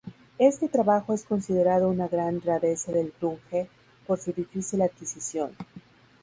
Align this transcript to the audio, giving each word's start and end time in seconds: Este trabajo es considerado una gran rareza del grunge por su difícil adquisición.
Este 0.39 0.67
trabajo 0.67 1.13
es 1.13 1.23
considerado 1.25 1.87
una 1.87 2.07
gran 2.07 2.41
rareza 2.41 2.91
del 2.91 3.13
grunge 3.19 3.69
por 4.07 4.17
su 4.17 4.33
difícil 4.33 4.81
adquisición. 4.81 5.51